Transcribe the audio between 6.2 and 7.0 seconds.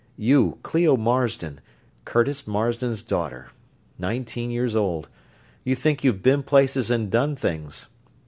been places